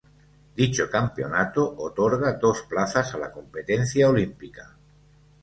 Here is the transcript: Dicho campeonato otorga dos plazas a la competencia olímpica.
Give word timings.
Dicho 0.59 0.89
campeonato 0.89 1.75
otorga 1.77 2.33
dos 2.33 2.63
plazas 2.63 3.13
a 3.13 3.19
la 3.19 3.31
competencia 3.31 4.09
olímpica. 4.09 4.75